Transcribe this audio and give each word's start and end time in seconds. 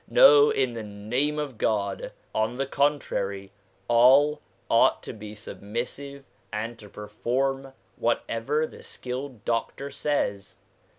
No, 0.07 0.49
in 0.49 0.73
the 0.73 0.81
name 0.81 1.37
of 1.37 1.59
God! 1.59 2.11
on 2.33 2.57
the 2.57 2.65
contrary, 2.65 3.51
all 3.87 4.41
ought 4.67 5.03
to 5.03 5.13
be 5.13 5.35
submissive 5.35 6.25
and 6.51 6.79
to 6.79 6.89
perform 6.89 7.73
whatever 7.97 8.65
the 8.65 8.81
skilled 8.81 9.45
doctor 9.45 9.91
says. 9.91 10.55